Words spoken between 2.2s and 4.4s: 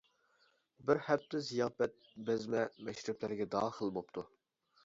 بەزمە، مەشرەپلەرگە داخىل بوپتۇ.